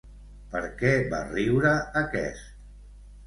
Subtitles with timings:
[0.53, 2.49] Per què va riure aquest?